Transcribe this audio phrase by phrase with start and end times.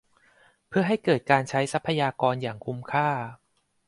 [0.67, 3.09] เพื่อให้เกิดการใช้ทรัพยากรอย่างคุ้มค่า